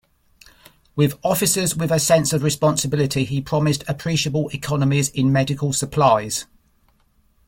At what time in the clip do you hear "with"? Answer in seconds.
0.95-1.19, 1.75-1.91